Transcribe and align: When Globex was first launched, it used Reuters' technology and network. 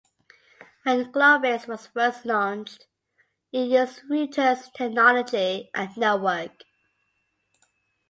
When 0.81 1.11
Globex 1.11 1.67
was 1.67 1.85
first 1.85 2.25
launched, 2.25 2.87
it 3.51 3.65
used 3.67 4.01
Reuters' 4.09 4.73
technology 4.73 5.69
and 5.75 5.95
network. 5.95 6.63